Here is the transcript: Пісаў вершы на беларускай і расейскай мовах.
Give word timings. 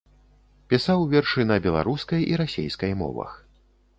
Пісаў 0.71 1.03
вершы 1.11 1.45
на 1.51 1.57
беларускай 1.67 2.25
і 2.31 2.39
расейскай 2.43 2.91
мовах. 3.05 3.31